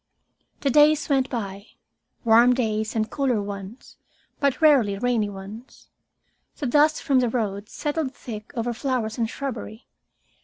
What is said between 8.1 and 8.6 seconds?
thick